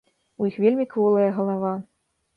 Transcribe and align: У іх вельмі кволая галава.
У 0.43 0.47
іх 0.51 0.57
вельмі 0.63 0.87
кволая 0.95 1.29
галава. 1.37 1.75